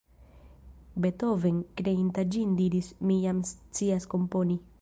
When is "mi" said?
3.11-3.21